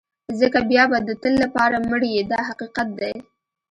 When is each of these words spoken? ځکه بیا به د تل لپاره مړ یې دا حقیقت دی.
ځکه 0.39 0.59
بیا 0.69 0.83
به 0.91 0.97
د 1.07 1.09
تل 1.21 1.33
لپاره 1.43 1.75
مړ 1.89 2.01
یې 2.13 2.21
دا 2.31 2.39
حقیقت 2.49 2.87
دی. 2.99 3.13